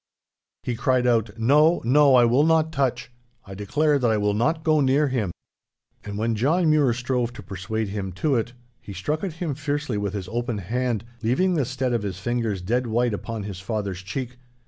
[0.63, 3.11] He cried out, 'No, no, I will not touch.
[3.45, 5.29] I declare that I will not go near him!'
[6.03, 9.99] And when John Mure strove to persuade him to it, he struck at him fiercely
[9.99, 14.01] with his open hand, leaving the stead of his fingers dead white upon his father's
[14.01, 14.39] cheek.